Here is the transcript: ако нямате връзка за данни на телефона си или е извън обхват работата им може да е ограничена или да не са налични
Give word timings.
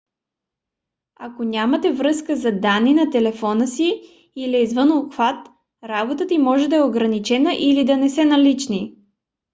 ако 1.15 1.43
нямате 1.43 1.91
връзка 1.91 2.35
за 2.35 2.51
данни 2.59 2.93
на 2.93 3.09
телефона 3.09 3.67
си 3.67 4.01
или 4.35 4.55
е 4.57 4.61
извън 4.61 4.91
обхват 4.91 5.47
работата 5.83 6.33
им 6.33 6.41
може 6.41 6.67
да 6.67 6.75
е 6.75 6.83
ограничена 6.83 7.53
или 7.59 7.85
да 7.85 7.97
не 7.97 8.09
са 8.09 8.25
налични 8.25 8.97